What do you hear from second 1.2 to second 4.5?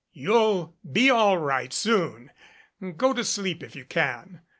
right soon. Go to sleep if you can."